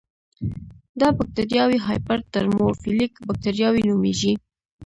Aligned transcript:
دا 0.99 1.07
بکټریاوې 1.17 1.77
هایپر 1.87 2.17
ترموفیلیک 2.33 3.11
بکټریاوې 3.27 3.81
نومېږي. 3.89 4.33